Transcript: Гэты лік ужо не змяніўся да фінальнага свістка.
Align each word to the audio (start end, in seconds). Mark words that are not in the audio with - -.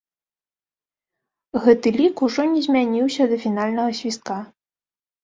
Гэты 1.65 1.87
лік 1.99 2.15
ужо 2.29 2.41
не 2.53 2.61
змяніўся 2.69 3.23
да 3.35 3.39
фінальнага 3.45 3.91
свістка. 3.99 4.39